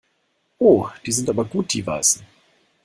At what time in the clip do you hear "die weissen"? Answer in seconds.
1.75-2.25